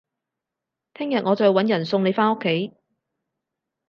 [0.95, 2.73] 聽日我再搵人送你返屋企